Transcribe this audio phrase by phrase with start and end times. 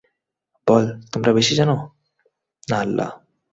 [0.67, 1.69] বল, তোমরা বেশি জান,
[2.67, 3.15] না আল্লাহ্?